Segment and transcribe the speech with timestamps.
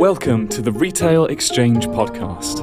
[0.00, 2.62] Welcome to the Retail Exchange Podcast.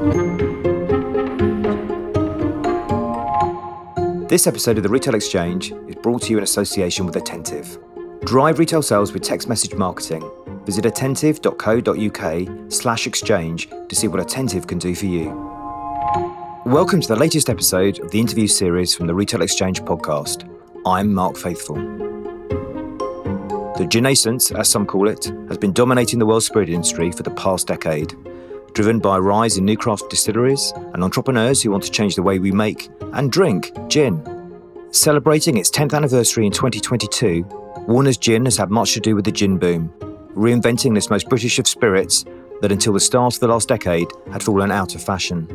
[4.28, 7.78] This episode of the Retail Exchange is brought to you in association with Attentive.
[8.26, 10.28] Drive retail sales with text message marketing.
[10.66, 15.30] Visit attentive.co.uk slash exchange to see what Attentive can do for you.
[16.66, 20.52] Welcome to the latest episode of the interview series from the Retail Exchange podcast.
[20.88, 22.07] I'm Mark Faithfull.
[23.78, 27.30] The Ginnaissance, as some call it, has been dominating the world spirit industry for the
[27.30, 28.15] past decade,
[28.74, 32.23] driven by a rise in new craft distilleries and entrepreneurs who want to change the
[32.23, 34.23] way we make and drink gin.
[34.89, 37.43] Celebrating its 10th anniversary in 2022,
[37.88, 39.94] Warner's Gin has had much to do with the gin boom,
[40.33, 42.25] reinventing this most British of spirits
[42.61, 45.47] that until the start of the last decade had fallen out of fashion.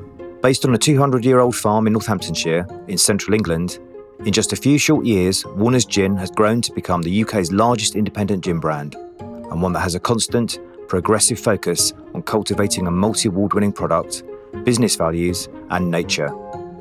[0.43, 3.81] Based on a 200 year old farm in Northamptonshire, in central England,
[4.25, 7.97] in just a few short years, Warner's Gin has grown to become the UK's largest
[7.97, 13.29] independent gin brand, and one that has a constant, progressive focus on cultivating a multi
[13.29, 14.23] award winning product,
[14.65, 16.31] business values, and nature.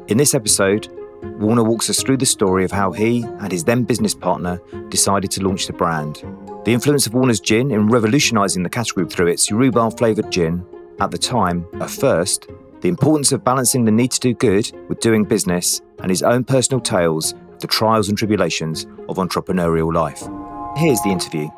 [0.08, 0.88] In this episode,
[1.24, 5.32] Warner walks us through the story of how he and his then business partner decided
[5.32, 6.24] to launch the brand.
[6.66, 10.66] The influence of Warner's Gin in revolutionising the category through its rhubarb flavoured gin,
[11.00, 12.48] at the time, a first,
[12.82, 16.44] the importance of balancing the need to do good with doing business, and his own
[16.44, 20.28] personal tales of the trials and tribulations of entrepreneurial life.
[20.78, 21.50] Here's the interview.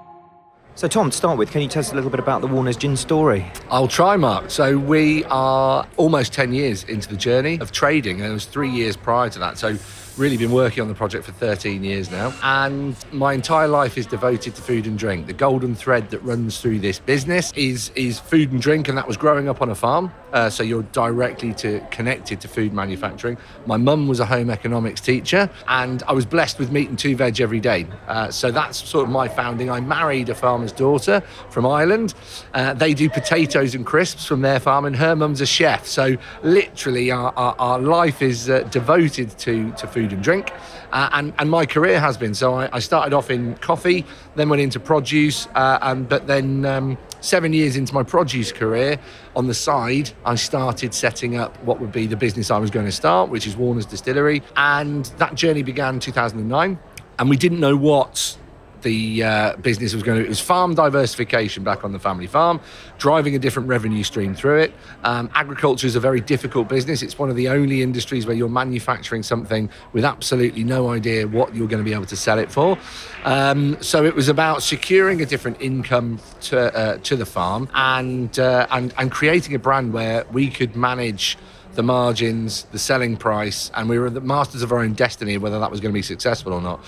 [0.75, 2.77] So, Tom, to start with, can you tell us a little bit about the Warner's
[2.77, 3.45] Gin story?
[3.69, 4.49] I'll try, Mark.
[4.49, 8.71] So, we are almost 10 years into the journey of trading, and it was three
[8.71, 9.59] years prior to that.
[9.59, 9.75] So,
[10.17, 12.33] really been working on the project for 13 years now.
[12.43, 15.27] And my entire life is devoted to food and drink.
[15.27, 19.07] The golden thread that runs through this business is, is food and drink, and that
[19.07, 20.11] was growing up on a farm.
[20.31, 23.37] Uh, so you're directly to, connected to food manufacturing.
[23.65, 27.15] My mum was a home economics teacher, and I was blessed with meat and two
[27.15, 27.85] veg every day.
[28.07, 29.69] Uh, so that's sort of my founding.
[29.69, 32.13] I married a farmer's daughter from Ireland.
[32.53, 35.85] Uh, they do potatoes and crisps from their farm, and her mum's a chef.
[35.87, 40.51] So literally, our, our, our life is uh, devoted to, to food and drink.
[40.91, 42.33] Uh, and, and my career has been.
[42.33, 44.05] So I, I, started off in coffee,
[44.35, 48.99] then went into produce, uh, and but then um, seven years into my produce career,
[49.35, 52.85] on the side, I started setting up what would be the business I was going
[52.85, 54.43] to start, which is Warner's Distillery.
[54.55, 56.77] And that journey began in 2009.
[57.19, 58.37] And we didn't know what
[58.83, 60.25] the uh, business was going to.
[60.25, 62.59] It was farm diversification back on the family farm,
[62.97, 64.73] driving a different revenue stream through it.
[65.03, 67.01] Um, agriculture is a very difficult business.
[67.01, 71.55] It's one of the only industries where you're manufacturing something with absolutely no idea what
[71.55, 72.77] you're going to be able to sell it for.
[73.23, 78.37] Um, so it was about securing a different income to uh, to the farm and
[78.37, 81.37] uh, and and creating a brand where we could manage
[81.75, 85.59] the margins, the selling price, and we were the masters of our own destiny, whether
[85.59, 86.83] that was going to be successful or not.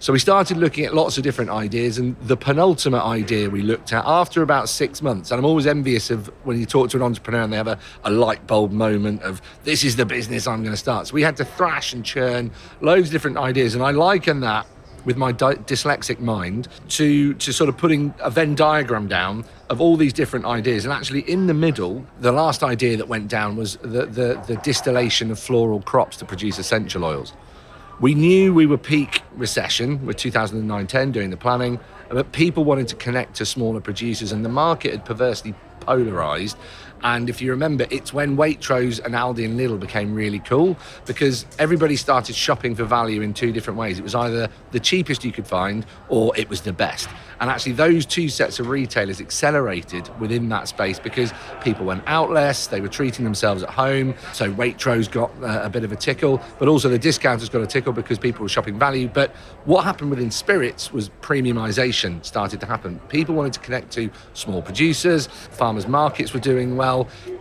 [0.00, 3.92] So we started looking at lots of different ideas, and the penultimate idea we looked
[3.92, 7.02] at after about six months, and I'm always envious of when you talk to an
[7.02, 10.62] entrepreneur and they have a, a light bulb moment of this is the business I'm
[10.62, 11.08] going to start.
[11.08, 12.50] So we had to thrash and churn
[12.80, 14.66] loads of different ideas, and I liken that
[15.04, 19.98] with my dyslexic mind to to sort of putting a Venn diagram down of all
[19.98, 20.86] these different ideas.
[20.86, 24.56] And actually, in the middle, the last idea that went down was the, the, the
[24.62, 27.34] distillation of floral crops to produce essential oils.
[28.00, 31.78] We knew we were peak recession with 2009 10 doing the planning,
[32.08, 36.56] but people wanted to connect to smaller producers, and the market had perversely polarized.
[37.02, 41.46] And if you remember, it's when Waitrose and Aldi and Lidl became really cool because
[41.58, 43.98] everybody started shopping for value in two different ways.
[43.98, 47.08] It was either the cheapest you could find or it was the best.
[47.40, 52.30] And actually, those two sets of retailers accelerated within that space because people went out
[52.30, 54.14] less, they were treating themselves at home.
[54.34, 57.66] So Waitrose got uh, a bit of a tickle, but also the discounters got a
[57.66, 59.08] tickle because people were shopping value.
[59.08, 59.30] But
[59.64, 62.98] what happened within spirits was premiumization started to happen.
[63.08, 66.89] People wanted to connect to small producers, farmers markets were doing well.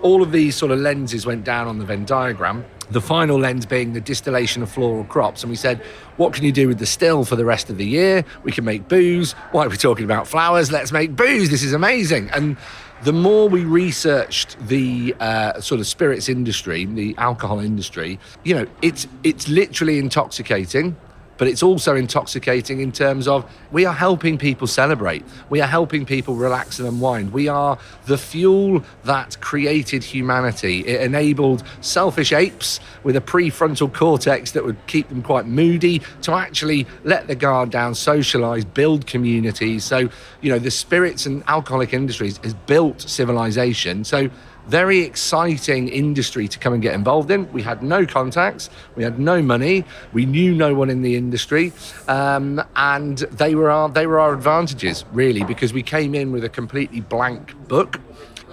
[0.01, 3.65] All of these sort of lenses went down on the Venn diagram the final lens
[3.65, 5.43] being the distillation of floral crops.
[5.43, 5.81] And we said,
[6.17, 8.25] what can you do with the still for the rest of the year?
[8.43, 9.33] We can make booze.
[9.51, 10.71] Why are we talking about flowers?
[10.71, 11.49] Let's make booze.
[11.49, 12.29] This is amazing.
[12.31, 12.57] And
[13.03, 18.68] the more we researched the uh, sort of spirits industry, the alcohol industry, you know,
[18.81, 20.97] it's it's literally intoxicating
[21.39, 25.24] but it's also intoxicating in terms of we are helping people celebrate.
[25.50, 27.31] We are helping people relax and unwind.
[27.33, 30.81] We are the fuel that created humanity.
[30.81, 36.33] It enabled selfish apes with a prefrontal cortex that would keep them quite moody to
[36.33, 39.86] actually let the guard down, socialize, build communities.
[39.86, 40.09] So,
[40.41, 44.03] you know, the spirits and alcoholic industries has built civilization.
[44.03, 44.30] So,
[44.69, 47.51] very exciting industry to come and get involved in.
[47.51, 49.83] We had no contacts, we had no money,
[50.13, 51.74] we knew no one in the industry,
[52.07, 56.44] um, and they were our they were our advantages really because we came in with
[56.44, 58.00] a completely blank book.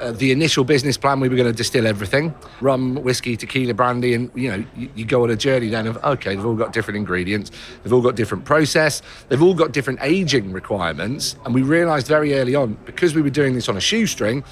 [0.00, 4.12] Uh, the initial business plan, we were going to distill everything rum, whiskey, tequila, brandy.
[4.12, 6.74] And, you know, you, you, go on a journey then of, okay, they've all got
[6.74, 7.50] different ingredients,
[7.82, 11.36] they've all got different process, they've all got different aging requirements.
[11.46, 14.44] And we realized very early on, because we were doing this on a shoestring,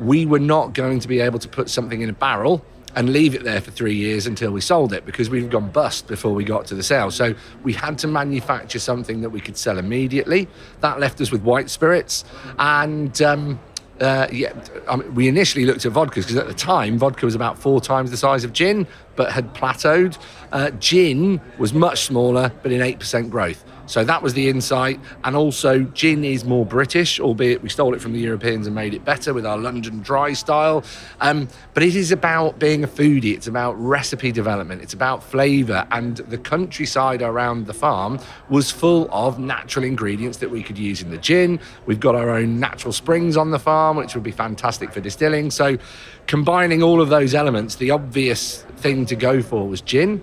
[0.00, 2.64] we were not going to be able to put something in a barrel
[2.96, 6.06] and leave it there for three years until we sold it because we'd gone bust
[6.06, 7.10] before we got to the sale.
[7.10, 10.48] So we had to manufacture something that we could sell immediately.
[10.80, 12.24] That left us with white spirits
[12.58, 13.20] and.
[13.22, 13.60] Um,
[14.00, 14.52] uh, yeah,
[14.88, 17.80] I mean, we initially looked at vodkas because at the time vodka was about four
[17.80, 20.18] times the size of gin, but had plateaued.
[20.50, 23.64] Uh, gin was much smaller, but in eight percent growth.
[23.86, 25.00] So that was the insight.
[25.24, 28.94] And also, gin is more British, albeit we stole it from the Europeans and made
[28.94, 30.84] it better with our London dry style.
[31.20, 35.86] Um, but it is about being a foodie, it's about recipe development, it's about flavour.
[35.90, 41.02] And the countryside around the farm was full of natural ingredients that we could use
[41.02, 41.60] in the gin.
[41.86, 45.50] We've got our own natural springs on the farm, which would be fantastic for distilling.
[45.50, 45.78] So,
[46.26, 50.22] combining all of those elements, the obvious thing to go for was gin.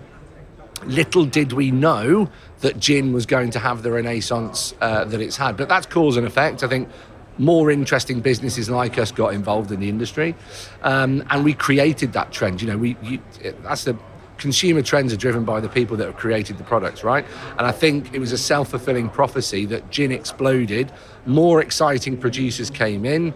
[0.85, 2.29] Little did we know
[2.61, 5.57] that gin was going to have the renaissance uh, that it's had.
[5.57, 6.63] But that's cause and effect.
[6.63, 6.89] I think
[7.37, 10.35] more interesting businesses like us got involved in the industry,
[10.83, 12.61] um, and we created that trend.
[12.61, 13.19] You know, we you,
[13.63, 13.97] that's the
[14.37, 17.25] consumer trends are driven by the people that have created the products, right?
[17.57, 20.91] And I think it was a self fulfilling prophecy that gin exploded.
[21.25, 23.33] More exciting producers came in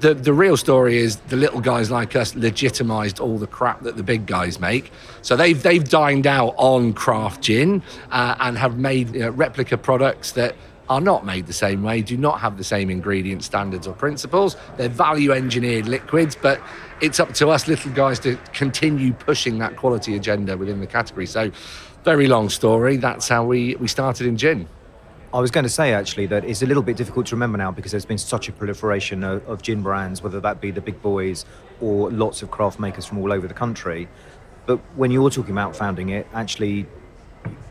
[0.00, 3.96] the, the real story is the little guys like us legitimized all the crap that
[3.96, 4.92] the big guys make.
[5.22, 9.76] So they've, they've dined out on craft gin uh, and have made you know, replica
[9.76, 10.54] products that
[10.88, 14.56] are not made the same way, do not have the same ingredient standards or principles.
[14.76, 16.60] They're value engineered liquids, but
[17.00, 21.26] it's up to us little guys to continue pushing that quality agenda within the category.
[21.26, 21.50] So,
[22.04, 22.96] very long story.
[22.96, 24.66] That's how we, we started in gin.
[25.32, 27.70] I was going to say actually that it's a little bit difficult to remember now
[27.70, 31.02] because there's been such a proliferation of, of, gin brands, whether that be the big
[31.02, 31.44] boys
[31.82, 34.08] or lots of craft makers from all over the country.
[34.64, 36.86] But when you're talking about founding it, actually,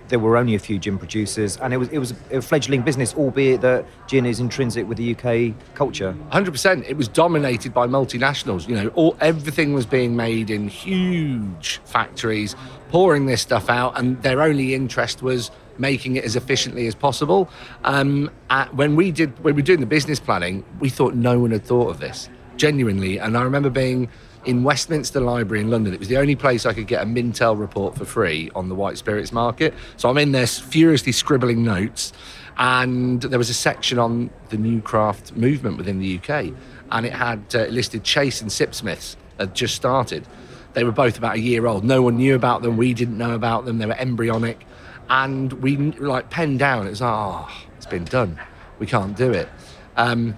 [0.09, 3.13] there were only a few gin producers, and it was it was a fledgling business,
[3.15, 6.15] albeit that gin is intrinsic with the UK culture.
[6.29, 6.85] Hundred percent.
[6.87, 8.67] It was dominated by multinationals.
[8.67, 12.55] You know, all everything was being made in huge factories,
[12.89, 17.49] pouring this stuff out, and their only interest was making it as efficiently as possible.
[17.83, 18.29] Um,
[18.71, 21.65] when we did when we were doing the business planning, we thought no one had
[21.65, 23.19] thought of this genuinely.
[23.19, 24.09] And I remember being
[24.45, 25.93] in Westminster Library in London.
[25.93, 28.75] It was the only place I could get a Mintel report for free on the
[28.75, 29.73] white spirits market.
[29.97, 32.13] So I'm in there furiously scribbling notes.
[32.57, 36.53] And there was a section on the new craft movement within the UK.
[36.91, 40.25] And it had uh, listed Chase and Sipsmiths had just started.
[40.73, 41.83] They were both about a year old.
[41.83, 42.77] No one knew about them.
[42.77, 43.79] We didn't know about them.
[43.79, 44.65] They were embryonic
[45.09, 46.87] and we like penned down.
[46.87, 48.39] It's like, oh, it's been done.
[48.79, 49.49] We can't do it.
[49.95, 50.37] Um,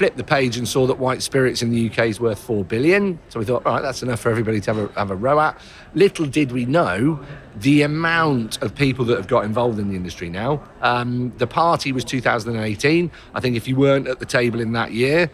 [0.00, 3.18] flipped the page and saw that white spirits in the UK is worth four billion.
[3.28, 5.38] So we thought, all right, that's enough for everybody to have a, have a row
[5.40, 5.60] at.
[5.94, 7.22] Little did we know
[7.56, 10.62] the amount of people that have got involved in the industry now.
[10.80, 13.10] Um, the party was 2018.
[13.34, 15.30] I think if you weren't at the table in that year,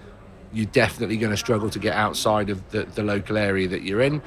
[0.52, 4.00] you're definitely going to struggle to get outside of the, the local area that you're
[4.00, 4.20] in.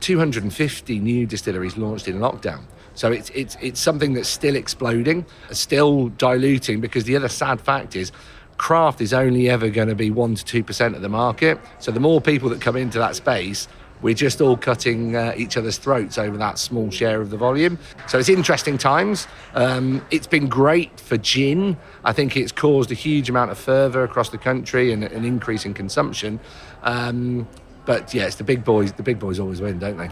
[0.00, 2.64] 250 new distilleries launched in lockdown.
[2.98, 7.94] So it's, it's, it's something that's still exploding, still diluting, because the other sad fact
[7.94, 8.10] is
[8.56, 11.60] craft is only ever going to be 1% to 2% of the market.
[11.78, 13.68] So the more people that come into that space,
[14.02, 17.78] we're just all cutting uh, each other's throats over that small share of the volume.
[18.08, 19.28] So it's interesting times.
[19.54, 21.76] Um, it's been great for gin.
[22.04, 25.64] I think it's caused a huge amount of fervour across the country and an increase
[25.64, 26.40] in consumption.
[26.82, 27.46] Um,
[27.86, 28.92] but yeah, it's the big boys.
[28.92, 30.10] The big boys always win, don't they?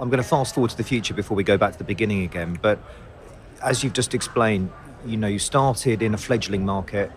[0.00, 2.22] I'm going to fast forward to the future before we go back to the beginning
[2.24, 2.58] again.
[2.60, 2.78] But
[3.62, 4.72] as you've just explained,
[5.04, 7.12] you know, you started in a fledgling market.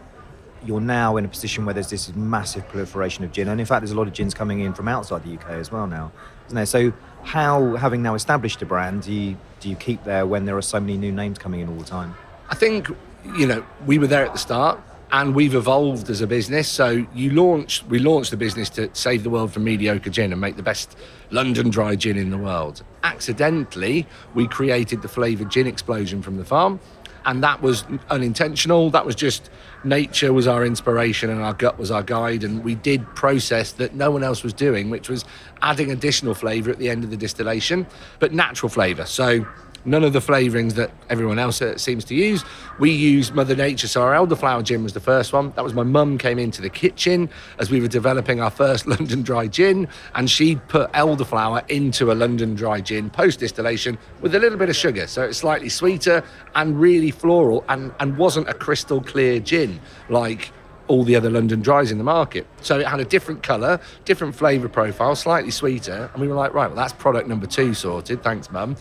[0.66, 3.82] You're now in a position where there's this massive proliferation of gin, and in fact,
[3.82, 6.12] there's a lot of gins coming in from outside the UK as well now,
[6.46, 6.66] isn't there?
[6.66, 10.56] So, how, having now established a brand, do you do you keep there when there
[10.56, 12.16] are so many new names coming in all the time?
[12.50, 12.88] I think,
[13.36, 14.80] you know, we were there at the start
[15.14, 16.68] and we've evolved as a business.
[16.68, 20.42] So you launched, we launched the business to save the world from mediocre gin and
[20.42, 20.98] make the best
[21.30, 22.84] London dry gin in the world.
[23.04, 26.80] Accidentally, we created the flavoured gin explosion from the farm,
[27.26, 28.90] and that was unintentional.
[28.90, 29.52] That was just
[29.84, 33.94] nature was our inspiration and our gut was our guide, and we did process that
[33.94, 35.26] no one else was doing, which was
[35.62, 37.86] adding additional flavour at the end of the distillation,
[38.18, 39.06] but natural flavour.
[39.06, 39.46] So
[39.86, 42.44] none of the flavourings that everyone else uh, seems to use.
[42.80, 43.88] We use Mother Nature.
[43.88, 45.52] So our elderflower gin was the first one.
[45.52, 49.22] That was my mum came into the kitchen as we were developing our first London
[49.22, 54.40] Dry gin, and she put elderflower into a London Dry gin post distillation with a
[54.40, 56.24] little bit of sugar, so it's slightly sweeter
[56.56, 60.52] and really floral, and and wasn't a crystal clear gin like
[60.88, 62.46] all the other London dries in the market.
[62.62, 66.10] So it had a different colour, different flavour profile, slightly sweeter.
[66.14, 68.22] And we were like, right, well, that's product number two sorted.
[68.22, 68.76] Thanks, mum.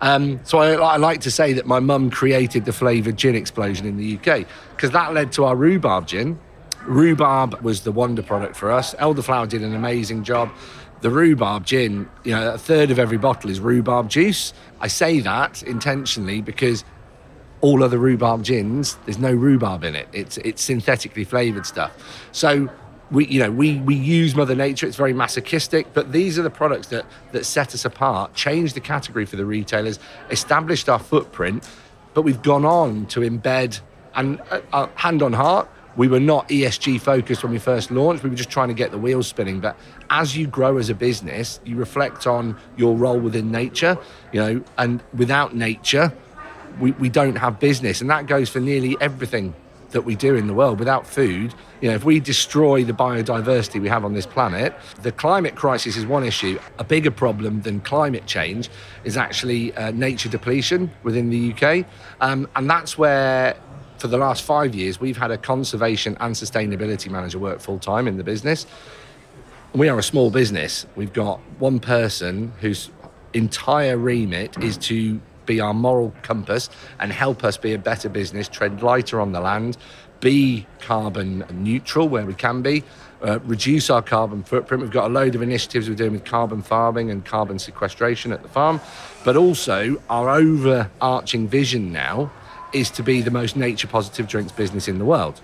[0.00, 3.86] Um, so I, I, like to say that my mum created the flavoured gin explosion
[3.86, 6.38] in the UK because that led to our rhubarb gin.
[6.86, 8.94] Rhubarb was the wonder product for us.
[8.94, 10.50] Elderflower did an amazing job.
[11.00, 14.52] The rhubarb gin, you know, a third of every bottle is rhubarb juice.
[14.80, 16.84] I say that intentionally because
[17.60, 20.08] all other rhubarb gins, there's no rhubarb in it.
[20.12, 21.92] It's it's synthetically flavored stuff.
[22.32, 22.70] So
[23.10, 24.86] we you know we we use Mother Nature.
[24.86, 28.80] It's very masochistic, but these are the products that that set us apart, changed the
[28.80, 29.98] category for the retailers,
[30.30, 31.68] established our footprint.
[32.14, 33.80] But we've gone on to embed
[34.14, 35.68] and uh, uh hand on heart.
[35.96, 38.22] We were not ESG focused when we first launched.
[38.22, 39.58] We were just trying to get the wheels spinning.
[39.58, 39.76] But
[40.10, 43.98] as you grow as a business, you reflect on your role within nature,
[44.32, 46.12] you know, and without nature,
[46.78, 48.00] we, we don't have business.
[48.00, 49.54] And that goes for nearly everything
[49.90, 50.78] that we do in the world.
[50.78, 55.12] Without food, you know, if we destroy the biodiversity we have on this planet, the
[55.12, 56.58] climate crisis is one issue.
[56.78, 58.68] A bigger problem than climate change
[59.04, 61.86] is actually uh, nature depletion within the UK.
[62.20, 63.56] Um, and that's where
[63.98, 68.06] for the last five years, we've had a conservation and sustainability manager work full time
[68.06, 68.66] in the business.
[69.74, 70.86] We are a small business.
[70.96, 72.90] We've got one person whose
[73.34, 78.46] entire remit is to be our moral compass and help us be a better business,
[78.46, 79.76] tread lighter on the land,
[80.20, 82.84] be carbon neutral where we can be,
[83.22, 84.82] uh, reduce our carbon footprint.
[84.82, 88.42] We've got a load of initiatives we're doing with carbon farming and carbon sequestration at
[88.42, 88.80] the farm,
[89.24, 92.30] but also our overarching vision now
[92.72, 95.40] is to be the most nature positive drinks business in the world.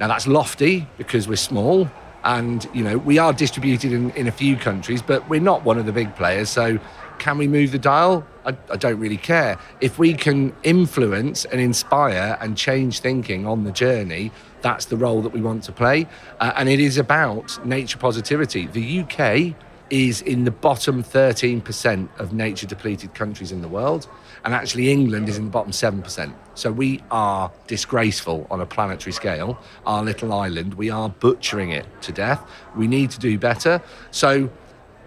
[0.00, 1.88] Now that's lofty because we're small
[2.24, 5.78] and you know we are distributed in, in a few countries, but we're not one
[5.78, 6.48] of the big players.
[6.48, 6.80] So
[7.18, 8.26] can we move the dial?
[8.44, 9.58] I, I, don't really care.
[9.80, 14.30] If we can influence and inspire and change thinking on the journey,
[14.60, 16.06] that's the role that we want to play.
[16.40, 18.66] Uh, and it is about nature positivity.
[18.66, 19.54] The UK
[19.90, 24.08] is in the bottom 13% of nature depleted countries in the world.
[24.44, 26.34] And actually, England is in the bottom 7%.
[26.54, 29.58] So we are disgraceful on a planetary scale.
[29.86, 32.44] Our little island, we are butchering it to death.
[32.76, 33.82] We need to do better.
[34.10, 34.50] So,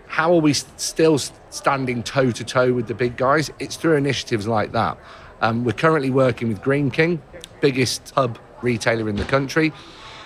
[0.08, 1.18] how are we still
[1.50, 3.52] standing toe to toe with the big guys?
[3.60, 4.98] It's through initiatives like that.
[5.42, 7.22] Um, we're currently working with Greene King,
[7.62, 9.72] biggest pub retailer in the country,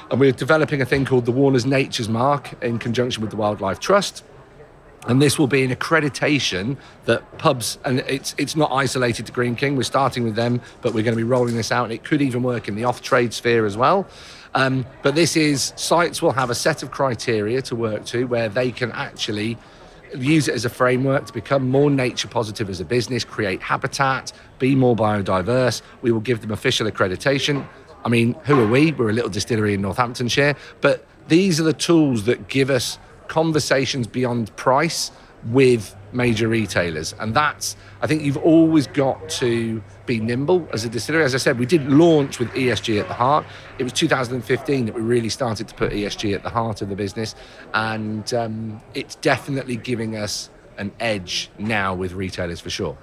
[0.09, 3.79] and we're developing a thing called the Warner's Nature's Mark in conjunction with the Wildlife
[3.79, 4.23] Trust.
[5.07, 9.55] And this will be an accreditation that pubs, and it's it's not isolated to Greene
[9.55, 9.75] King.
[9.75, 12.21] We're starting with them, but we're going to be rolling this out, and it could
[12.21, 14.07] even work in the off-trade sphere as well.
[14.53, 18.49] Um, but this is sites will have a set of criteria to work to where
[18.49, 19.57] they can actually
[20.17, 24.33] use it as a framework to become more nature positive as a business, create habitat,
[24.59, 25.81] be more biodiverse.
[26.01, 27.65] We will give them official accreditation.
[28.03, 28.91] I mean, who are we?
[28.91, 34.07] We're a little distillery in Northamptonshire, but these are the tools that give us conversations
[34.07, 35.11] beyond price
[35.45, 37.13] with major retailers.
[37.19, 41.23] And that's, I think you've always got to be nimble as a distillery.
[41.23, 43.45] As I said, we did launch with ESG at the heart.
[43.79, 46.95] It was 2015 that we really started to put ESG at the heart of the
[46.95, 47.35] business.
[47.73, 52.97] And um, it's definitely giving us an edge now with retailers for sure.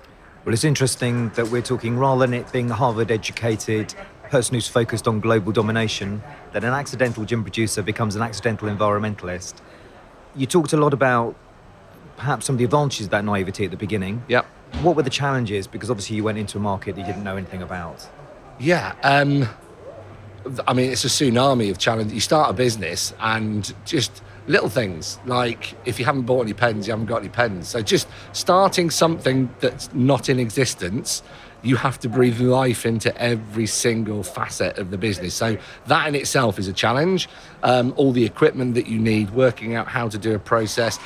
[0.45, 3.95] Well, it's interesting that we're talking rather than it being a Harvard educated
[4.31, 6.23] person who's focused on global domination,
[6.53, 9.55] that an accidental gin producer becomes an accidental environmentalist.
[10.37, 11.37] You talked a lot about
[12.19, 14.23] perhaps some of the advantages of that naivety at the beginning.
[14.29, 14.45] Yep.
[14.83, 15.67] What were the challenges?
[15.67, 18.07] Because obviously you went into a market that you didn't know anything about.
[18.59, 18.95] Yeah.
[19.03, 19.49] Um,
[20.67, 22.13] I mean, it's a tsunami of challenge.
[22.13, 26.87] You start a business and just little things like if you haven't bought any pens,
[26.87, 27.69] you haven't got any pens.
[27.69, 31.23] So just starting something that's not in existence,
[31.63, 35.35] you have to breathe life into every single facet of the business.
[35.35, 37.29] So that in itself is a challenge.
[37.63, 40.99] Um, all the equipment that you need, working out how to do a process.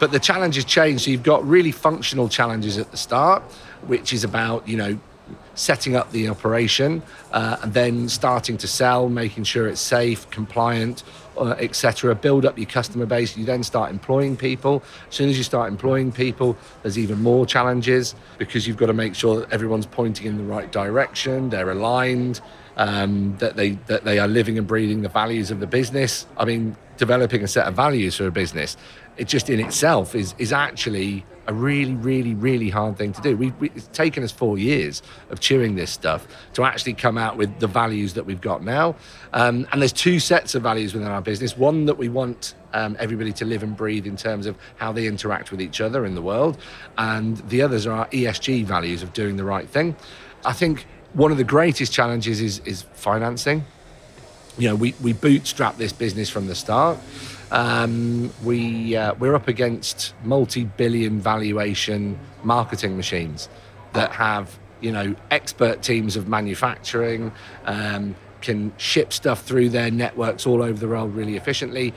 [0.00, 1.04] But the challenges change.
[1.04, 3.42] So you've got really functional challenges at the start,
[3.86, 4.98] which is about, you know,
[5.54, 7.02] setting up the operation
[7.32, 11.04] uh, and then starting to sell, making sure it's safe, compliant,
[11.36, 12.14] uh, etc.
[12.14, 13.36] Build up your customer base.
[13.36, 14.82] You then start employing people.
[15.08, 18.94] As soon as you start employing people, there's even more challenges because you've got to
[18.94, 22.40] make sure that everyone's pointing in the right direction, they're aligned.
[22.80, 26.26] um, that they that they are living and breathing the values of the business.
[26.38, 28.76] I mean, developing a set of values for a business,
[29.20, 33.36] it just in itself is is actually a really, really, really hard thing to do.
[33.36, 37.36] We, we, it's taken us four years of chewing this stuff to actually come out
[37.36, 38.94] with the values that we've got now.
[39.32, 41.56] Um, and there's two sets of values within our business.
[41.56, 45.06] One that we want um, everybody to live and breathe in terms of how they
[45.06, 46.56] interact with each other in the world,
[46.96, 49.96] and the others are our ESG values of doing the right thing.
[50.44, 53.64] I think one of the greatest challenges is, is financing.
[54.56, 56.98] You know, we, we bootstrap this business from the start.
[57.52, 63.48] Um, we uh, we're up against multi-billion valuation marketing machines
[63.92, 67.32] that have you know expert teams of manufacturing
[67.64, 71.92] um, can ship stuff through their networks all over the world really efficiently.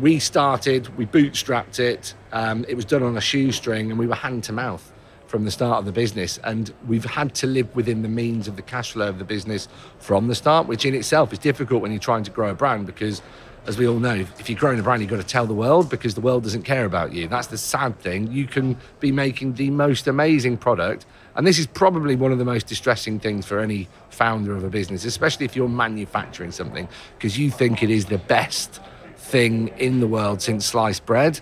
[0.00, 2.14] We started, we bootstrapped it.
[2.32, 4.92] Um, it was done on a shoestring, and we were hand to mouth
[5.26, 6.38] from the start of the business.
[6.44, 9.68] And we've had to live within the means of the cash flow of the business
[9.98, 12.86] from the start, which in itself is difficult when you're trying to grow a brand
[12.86, 13.20] because
[13.66, 15.88] as we all know, if you're growing a brand, you've got to tell the world
[15.88, 17.28] because the world doesn't care about you.
[17.28, 18.30] That's the sad thing.
[18.30, 21.06] You can be making the most amazing product.
[21.34, 24.68] And this is probably one of the most distressing things for any founder of a
[24.68, 28.80] business, especially if you're manufacturing something, because you think it is the best
[29.16, 31.40] thing in the world since sliced bread.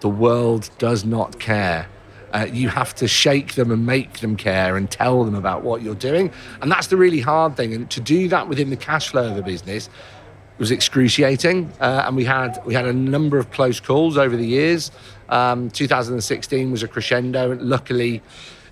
[0.00, 1.86] The world does not care.
[2.32, 5.82] Uh, you have to shake them and make them care and tell them about what
[5.82, 6.32] you're doing.
[6.60, 7.72] And that's the really hard thing.
[7.72, 9.88] And to do that within the cash flow of a business,
[10.58, 14.46] was excruciating, uh, and we had we had a number of close calls over the
[14.46, 14.90] years.
[15.28, 18.22] Um, 2016 was a crescendo, luckily,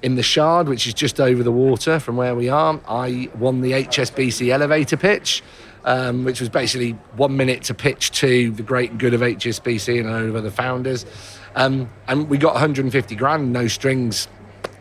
[0.03, 3.61] in the Shard, which is just over the water from where we are, I won
[3.61, 5.43] the HSBC elevator pitch.
[5.83, 10.01] Um, which was basically one minute to pitch to the great and good of HSBC
[10.01, 11.07] and a load of other founders.
[11.55, 14.29] Um, and we got 150 grand, no strings,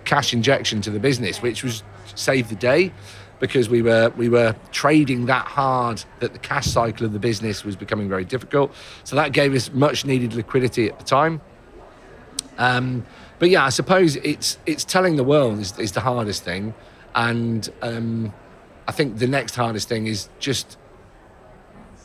[0.03, 1.83] cash injection to the business, which was
[2.15, 2.91] saved the day
[3.39, 7.63] because we were we were trading that hard that the cash cycle of the business
[7.63, 8.73] was becoming very difficult.
[9.03, 11.41] So that gave us much needed liquidity at the time.
[12.57, 13.05] Um,
[13.39, 16.73] but yeah, I suppose it's it's telling the world is, is the hardest thing,
[17.15, 18.33] and um,
[18.87, 20.77] I think the next hardest thing is just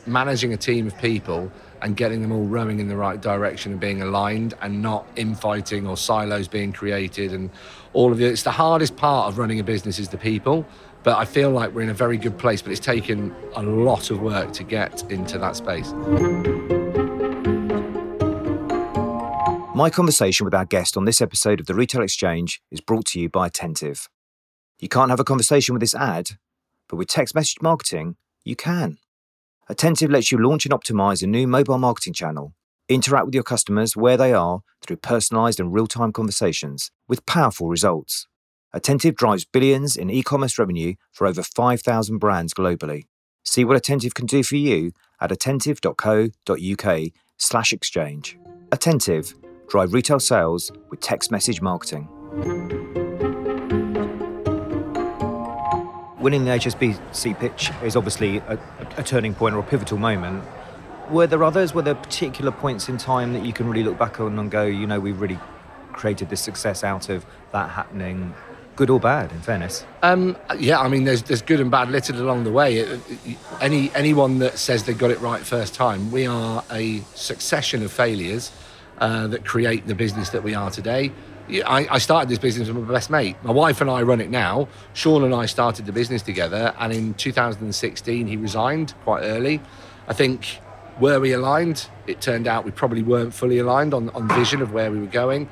[0.07, 1.51] managing a team of people
[1.81, 5.87] and getting them all rowing in the right direction and being aligned and not infighting
[5.87, 7.49] or silos being created and
[7.93, 8.31] all of it.
[8.31, 10.65] It's the hardest part of running a business is the people.
[11.05, 14.09] But I feel like we're in a very good place, but it's taken a lot
[14.09, 15.91] of work to get into that space.
[19.75, 23.19] My conversation with our guest on this episode of the Retail Exchange is brought to
[23.19, 24.09] you by Attentive.
[24.79, 26.31] You can't have a conversation with this ad,
[26.89, 28.97] but with text message marketing, you can.
[29.69, 32.55] Attentive lets you launch and optimize a new mobile marketing channel,
[32.89, 37.67] interact with your customers where they are through personalized and real time conversations with powerful
[37.67, 38.25] results.
[38.75, 43.03] Attentive drives billions in e commerce revenue for over 5,000 brands globally.
[43.45, 47.01] See what Attentive can do for you at attentive.co.uk
[47.37, 48.37] slash exchange.
[48.73, 49.33] Attentive,
[49.69, 52.09] drive retail sales with text message marketing.
[56.19, 58.59] Winning the HSBC pitch is obviously a,
[58.97, 60.43] a turning point or a pivotal moment.
[61.09, 61.73] Were there others?
[61.73, 64.65] Were there particular points in time that you can really look back on and go,
[64.65, 65.39] you know, we really
[65.93, 68.33] created this success out of that happening
[68.75, 69.85] good or bad, in fairness.
[70.01, 72.99] Um, yeah, I mean, there's there's good and bad littered along the way.
[73.61, 77.91] Any anyone that says they got it right first time, we are a succession of
[77.91, 78.51] failures
[78.99, 81.11] uh, that create the business that we are today.
[81.47, 83.35] I, I, started this business with my best mate.
[83.43, 84.67] My wife and I run it now.
[84.93, 89.61] Sean and I started the business together, and in 2016 he resigned quite early.
[90.07, 90.59] I think
[90.99, 91.87] were we aligned?
[92.07, 95.05] It turned out we probably weren't fully aligned on on vision of where we were
[95.05, 95.49] going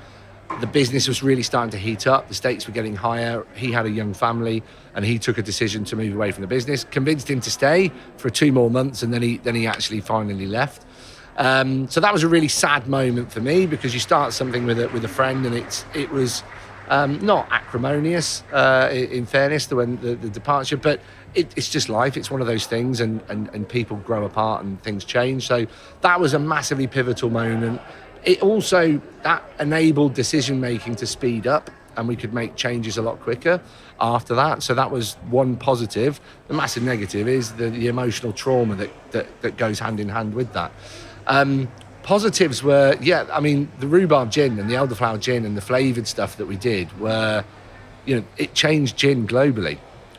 [0.59, 2.27] the business was really starting to heat up.
[2.27, 3.45] The stakes were getting higher.
[3.55, 4.63] He had a young family,
[4.95, 6.83] and he took a decision to move away from the business.
[6.83, 10.45] Convinced him to stay for two more months, and then he then he actually finally
[10.45, 10.85] left.
[11.37, 14.79] Um, so that was a really sad moment for me because you start something with
[14.79, 16.43] a, with a friend, and it's it was
[16.89, 20.99] um, not acrimonious uh, in fairness to when the, the departure, but
[21.33, 22.15] it, it's just life.
[22.17, 25.47] It's one of those things, and, and and people grow apart and things change.
[25.47, 25.65] So
[26.01, 27.81] that was a massively pivotal moment
[28.25, 33.01] it also that enabled decision making to speed up and we could make changes a
[33.01, 33.61] lot quicker
[33.99, 34.63] after that.
[34.63, 36.19] So that was one positive.
[36.47, 40.33] The massive negative is the, the emotional trauma that, that, that goes hand in hand
[40.33, 40.71] with that.
[41.27, 45.61] Um, positives were, yeah, I mean, the rhubarb gin and the elderflower gin and the
[45.61, 47.43] flavoured stuff that we did were,
[48.05, 49.77] you know, it changed gin globally,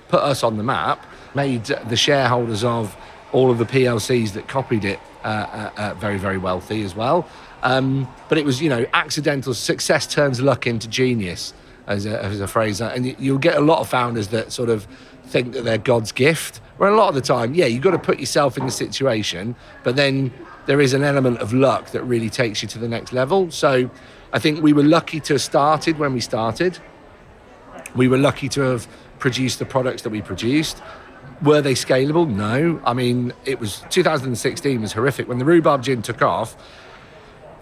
[0.09, 2.97] put us on the map, made the shareholders of
[3.33, 7.27] all of the PLCs that copied it uh, uh, uh, very, very wealthy as well.
[7.63, 11.55] Um, but it was, you know, accidental success turns luck into genius,
[11.87, 12.81] as a, as a phrase.
[12.81, 14.87] And you'll get a lot of founders that sort of
[15.25, 16.61] think that they're God's gift.
[16.77, 19.55] Where a lot of the time, yeah, you've got to put yourself in the situation,
[19.83, 20.33] but then
[20.67, 23.51] there is an element of luck that really takes you to the next level.
[23.51, 23.91] So
[24.33, 26.79] I think we were lucky to have started when we started.
[27.95, 30.83] We were lucky to have produced the products that we produced.
[31.45, 32.29] Were they scalable?
[32.29, 32.81] No.
[32.85, 36.57] I mean, it was 2016 was horrific when the rhubarb gin took off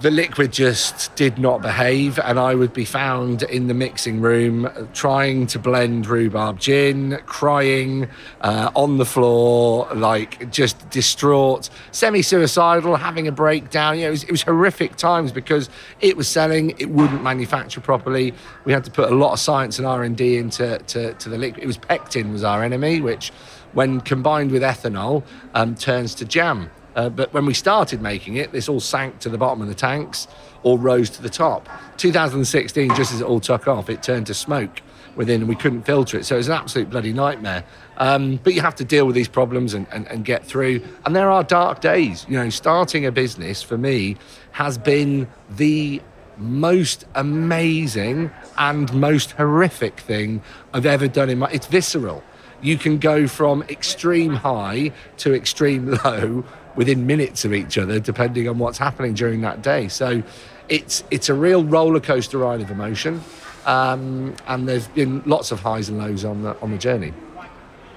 [0.02, 4.68] the liquid just did not behave, and I would be found in the mixing room
[4.92, 8.08] trying to blend rhubarb gin, crying
[8.40, 13.96] uh, on the floor, like just distraught, semi-suicidal, having a breakdown.
[13.96, 17.80] You know, it was, it was horrific times because it was selling, it wouldn't manufacture
[17.80, 18.34] properly.
[18.64, 21.28] We had to put a lot of science and R and D into to, to
[21.28, 21.62] the liquid.
[21.62, 23.30] It was pectin was our enemy, which,
[23.72, 25.22] when combined with ethanol,
[25.54, 26.70] um, turns to jam.
[26.94, 29.74] Uh, but when we started making it, this all sank to the bottom of the
[29.74, 30.28] tanks
[30.62, 31.68] or rose to the top.
[31.96, 34.82] 2016, just as it all took off, it turned to smoke
[35.16, 36.24] within and we couldn't filter it.
[36.24, 37.64] So it was an absolute bloody nightmare.
[37.98, 40.82] Um, but you have to deal with these problems and, and, and get through.
[41.04, 42.26] And there are dark days.
[42.28, 44.16] You know, starting a business for me
[44.52, 46.02] has been the
[46.38, 52.22] most amazing and most horrific thing I've ever done in my it's visceral.
[52.62, 56.44] You can go from extreme high to extreme low
[56.76, 59.88] within minutes of each other, depending on what's happening during that day.
[59.88, 60.22] So
[60.68, 63.20] it's it's a real roller coaster ride of emotion,
[63.66, 67.12] um, and there's been lots of highs and lows on the on the journey.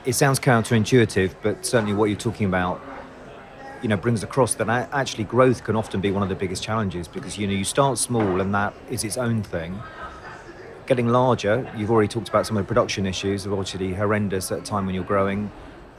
[0.06, 2.80] It sounds counterintuitive, but certainly what you're talking about,
[3.82, 7.08] you know, brings across that actually growth can often be one of the biggest challenges
[7.08, 9.80] because you know you start small and that is its own thing.
[10.86, 14.60] Getting larger, you've already talked about some of the production issues, are obviously horrendous at
[14.60, 15.52] a time when you're growing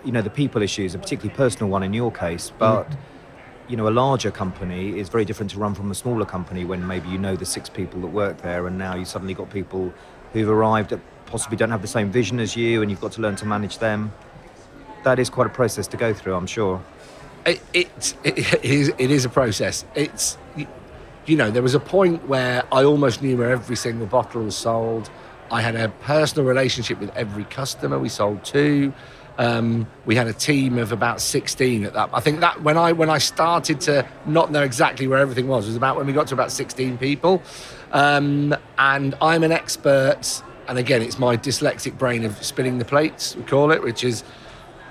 [0.05, 2.89] you know the people issues, a particularly personal one in your case, but.
[2.89, 2.97] Mm.
[3.69, 6.87] You know, a larger company is very different to run from a smaller company when
[6.87, 9.93] maybe you know the six people that work there, and now you've suddenly got people
[10.33, 13.21] who've arrived that possibly don't have the same vision as you, and you've got to
[13.21, 14.13] learn to manage them.
[15.03, 16.81] That is quite a process to go through, I'm sure.
[17.45, 19.85] It, it, it, is, it is a process.
[19.97, 20.39] It's,
[21.27, 24.57] you know, there was a point where I almost knew where every single bottle was
[24.57, 25.11] sold.
[25.51, 28.93] I had a personal relationship with every customer we sold to.
[29.39, 32.11] Um, we had a team of about 16 at that.
[32.13, 35.67] I think that when I when I started to not know exactly where everything was
[35.67, 37.43] was about when we got to about 16 people.
[37.93, 43.37] Um, and I'm an expert, and again, it's my dyslexic brain of spinning the plates,
[43.37, 44.25] we call it, which is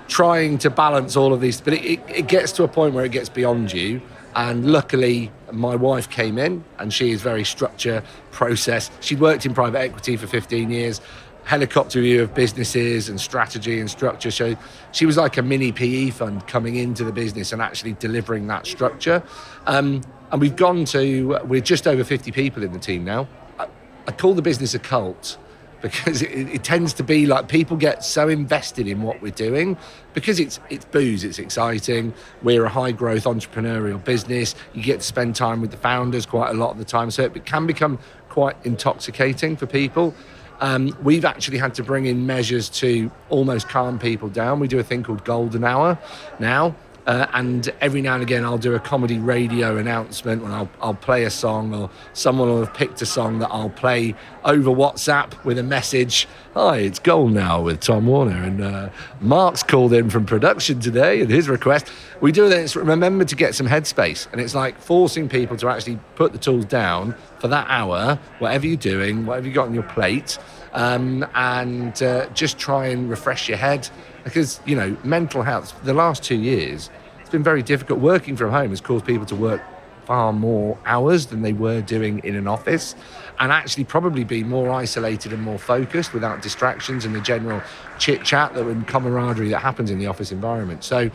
[0.08, 1.60] trying to balance all of these.
[1.60, 4.00] But it, it, it gets to a point where it gets beyond you.
[4.36, 8.90] And luckily, my wife came in, and she is very structure, process.
[9.00, 11.00] She'd worked in private equity for 15 years
[11.46, 14.32] helicopter view of businesses and strategy and structure.
[14.32, 14.56] So
[14.90, 18.66] she was like a mini PE fund coming into the business and actually delivering that
[18.66, 19.22] structure.
[19.66, 23.28] Um, and we've gone to, we're just over 50 people in the team now.
[23.60, 23.68] I,
[24.08, 25.38] I call the business a cult
[25.82, 29.76] because it, it, tends to be like people get so invested in what we're doing
[30.14, 32.14] because it's it's booze, it's exciting.
[32.42, 34.54] We're a high growth entrepreneurial business.
[34.72, 37.24] You get to spend time with the founders quite a lot of the time, so
[37.24, 40.14] it can become quite intoxicating for people.
[40.60, 44.58] Um, we've actually had to bring in measures to almost calm people down.
[44.58, 45.98] We do a thing called Golden Hour
[46.38, 46.74] now.
[47.06, 50.94] Uh, and every now and again, I'll do a comedy radio announcement when I'll, I'll
[50.94, 55.44] play a song, or someone will have picked a song that I'll play over WhatsApp
[55.44, 56.26] with a message.
[56.54, 58.88] Hi, it's Golden Now with Tom Warner, and uh,
[59.20, 61.92] Mark's called in from production today, and his request.
[62.20, 62.74] We do this.
[62.74, 66.64] Remember to get some headspace, and it's like forcing people to actually put the tools
[66.64, 70.38] down for that hour, whatever you're doing, whatever you got on your plate,
[70.72, 73.88] um, and uh, just try and refresh your head
[74.24, 75.78] because you know mental health.
[75.84, 76.90] The last two years,
[77.26, 77.98] it's been very difficult.
[77.98, 79.60] Working from home has caused people to work
[80.04, 82.94] far more hours than they were doing in an office
[83.40, 87.60] and actually probably be more isolated and more focused without distractions and the general
[87.98, 90.84] chit chat that and camaraderie that happens in the office environment.
[90.84, 91.10] So,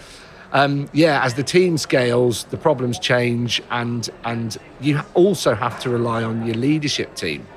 [0.51, 5.89] um, yeah, as the team scales, the problems change, and and you also have to
[5.89, 7.47] rely on your leadership team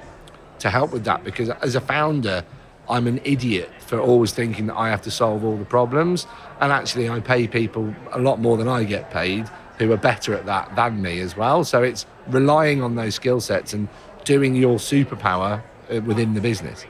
[0.61, 2.45] to help with that because as a founder,
[2.89, 6.27] I'm an idiot for always thinking that I have to solve all the problems.
[6.61, 10.35] And actually, I pay people a lot more than I get paid who are better
[10.35, 11.65] at that than me as well.
[11.65, 13.89] So it's relying on those skill sets and
[14.25, 16.87] doing your superpower uh, within the business.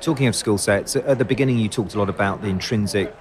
[0.00, 3.14] Talking of skill sets, at the beginning you talked a lot about the intrinsic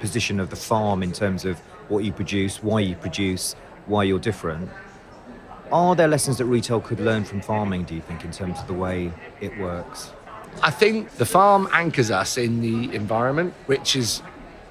[0.00, 1.58] position of the farm in terms of
[1.88, 3.54] what you produce, why you produce,
[3.86, 4.68] why you're different.
[5.70, 8.66] Are there lessons that retail could learn from farming, do you think, in terms of
[8.66, 10.12] the way it works?
[10.62, 14.22] I think the farm anchors us in the environment, which has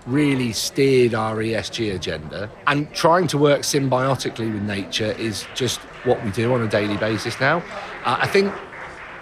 [0.06, 2.50] really steered our ESG agenda.
[2.67, 6.98] And trying to work symbiotically with nature is just what we do on a daily
[6.98, 7.58] basis now.
[8.04, 8.54] Uh, I think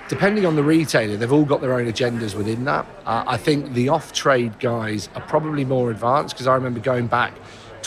[0.08, 2.86] depending on the retailer, they've all got their own agendas within that.
[3.06, 7.08] Uh, I think the off trade guys are probably more advanced because I remember going
[7.08, 7.34] back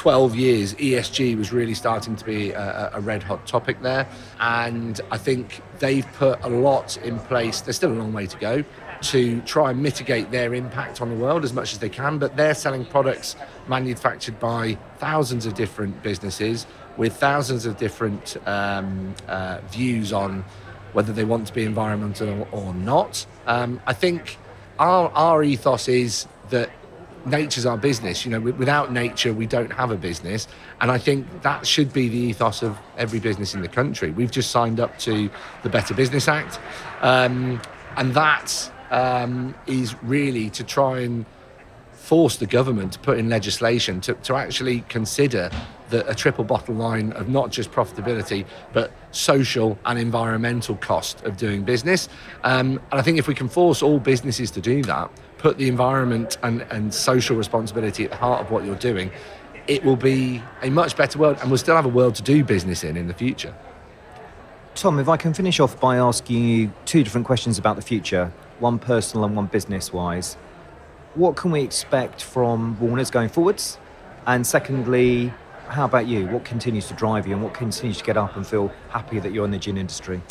[0.02, 4.04] 12 years, ESG was really starting to be a, a, red hot topic there.
[4.40, 7.60] And I think they've put a lot in place.
[7.60, 8.64] There's still a long way to go
[9.02, 12.18] to try and mitigate their impact on the world as much as they can.
[12.18, 13.36] But they're selling products
[13.68, 20.44] manufactured by thousands of different businesses with thousands of different um, uh, views on
[20.94, 23.24] whether they want to be environmental or not.
[23.46, 24.36] Um, I think
[24.80, 26.70] our, our ethos is that
[27.26, 28.24] nature's our business.
[28.24, 30.48] You know, without nature, we don't have a business.
[30.80, 34.10] And I think that should be the ethos of every business in the country.
[34.10, 35.30] We've just signed up to
[35.62, 36.58] the Better Business Act.
[37.00, 37.60] Um,
[37.96, 41.26] and that um, is really to try and
[41.92, 45.48] force the government to put in legislation to, to actually consider
[45.90, 51.36] the, a triple bottom line of not just profitability, but social and environmental cost of
[51.36, 52.08] doing business.
[52.42, 55.10] Um, and I think if we can force all businesses to do that,
[55.42, 59.10] put the environment and, and social responsibility at the heart of what you're doing,
[59.66, 62.44] it will be a much better world and we'll still have a world to do
[62.44, 63.52] business in in the future.
[64.76, 68.32] Tom, if I can finish off by asking you two different questions about the future,
[68.60, 70.34] one personal and one business wise.
[71.14, 73.78] What can we expect from Warner's going forwards?
[74.26, 75.32] And secondly,
[75.68, 76.26] how about you?
[76.28, 79.32] What continues to drive you and what continues to get up and feel happy that
[79.32, 80.22] you're in the gin industry?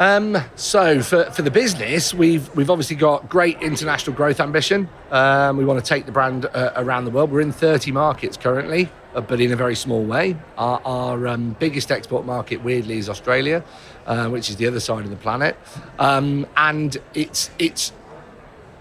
[0.00, 4.88] Um, so for, for the business, we've we've obviously got great international growth ambition.
[5.10, 7.30] Um, we want to take the brand uh, around the world.
[7.30, 10.38] We're in 30 markets currently, uh, but in a very small way.
[10.56, 13.62] Our, our um, biggest export market, weirdly, is Australia,
[14.06, 15.54] uh, which is the other side of the planet,
[15.98, 17.92] um, and it's it's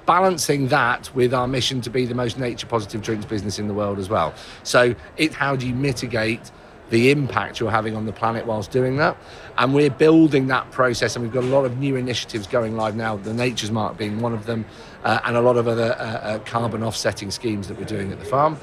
[0.06, 3.74] balancing that with our mission to be the most nature positive drinks business in the
[3.74, 4.34] world as well.
[4.64, 6.50] So it's how do you mitigate
[6.90, 9.18] the impact you're having on the planet whilst doing that.
[9.58, 12.96] And we're building that process, and we've got a lot of new initiatives going live
[12.96, 14.66] now, the Nature's Mark being one of them,
[15.04, 18.20] uh, and a lot of other uh, uh, carbon offsetting schemes that we're doing at
[18.20, 18.58] the farm.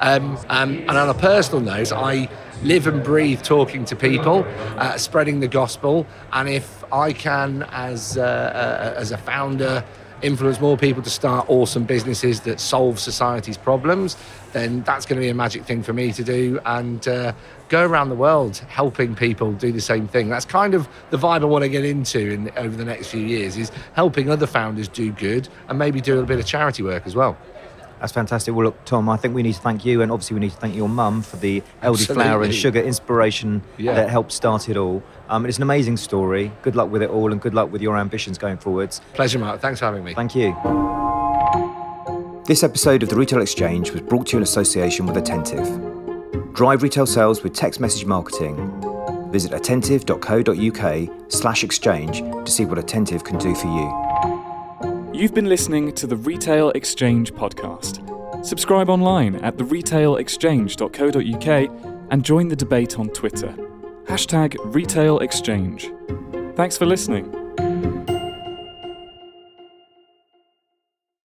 [0.00, 2.28] Um, um, and on a personal note, I
[2.62, 4.44] live and breathe talking to people,
[4.76, 9.84] uh, spreading the gospel, and if I can, as, uh, uh, as a founder,
[10.22, 14.16] influence more people to start awesome businesses that solve society's problems,
[14.52, 17.32] then that's going to be a magic thing for me to do and uh,
[17.68, 20.28] go around the world helping people do the same thing.
[20.28, 23.20] That's kind of the vibe I want to get into in, over the next few
[23.20, 27.06] years is helping other founders do good and maybe do a bit of charity work
[27.06, 27.36] as well.
[28.00, 28.54] That's fantastic.
[28.54, 30.56] Well, look, Tom, I think we need to thank you, and obviously we need to
[30.56, 33.92] thank your mum for the elderflower and Sugar inspiration yeah.
[33.92, 35.02] that helped start it all.
[35.30, 36.50] Um, it's an amazing story.
[36.62, 39.00] Good luck with it all, and good luck with your ambitions going forwards.
[39.14, 39.60] Pleasure, Mark.
[39.60, 40.12] Thanks for having me.
[40.12, 40.54] Thank you.
[42.46, 45.64] This episode of the Retail Exchange was brought to you in association with Attentive.
[46.52, 48.56] Drive retail sales with text message marketing.
[49.30, 55.12] Visit attentive.co.uk slash exchange to see what Attentive can do for you.
[55.14, 58.04] You've been listening to the Retail Exchange podcast.
[58.44, 63.54] Subscribe online at theretailexchange.co.uk and join the debate on Twitter.
[64.10, 65.88] Hashtag Retail Exchange.
[66.56, 67.32] Thanks for listening.